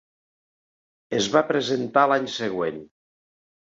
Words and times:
Es 1.19 1.29
va 1.37 1.45
presentar 1.53 2.09
l'any 2.11 2.29
següent. 2.41 2.85